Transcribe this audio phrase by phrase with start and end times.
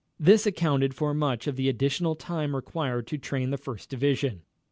[0.19, 4.41] This accounted for much of the additional time required to train the First Division.